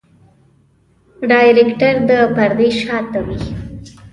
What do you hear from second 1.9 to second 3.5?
د پردې شاته وي.